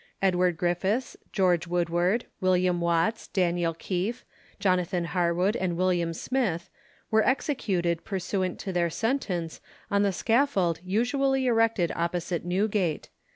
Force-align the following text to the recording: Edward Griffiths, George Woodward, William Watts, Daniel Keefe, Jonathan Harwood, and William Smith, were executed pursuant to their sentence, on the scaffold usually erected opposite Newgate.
Edward 0.19 0.57
Griffiths, 0.57 1.15
George 1.31 1.67
Woodward, 1.67 2.25
William 2.39 2.81
Watts, 2.81 3.27
Daniel 3.27 3.75
Keefe, 3.75 4.25
Jonathan 4.59 5.03
Harwood, 5.05 5.55
and 5.55 5.77
William 5.77 6.11
Smith, 6.11 6.71
were 7.11 7.23
executed 7.23 8.03
pursuant 8.03 8.57
to 8.57 8.73
their 8.73 8.89
sentence, 8.89 9.61
on 9.91 10.01
the 10.01 10.11
scaffold 10.11 10.79
usually 10.83 11.45
erected 11.45 11.91
opposite 11.95 12.43
Newgate. 12.43 13.09